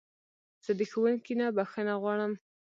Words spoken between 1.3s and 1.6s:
نه